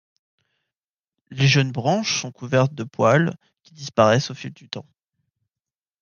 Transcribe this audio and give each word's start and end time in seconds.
Les 1.29 1.47
jeunes 1.47 1.71
branches 1.71 2.21
sont 2.23 2.31
couvertes 2.31 2.73
de 2.73 2.83
poils, 2.83 3.37
qui 3.61 3.75
disparaissent 3.75 4.31
au 4.31 4.33
fil 4.33 4.51
du 4.51 4.67
temps. 4.67 4.87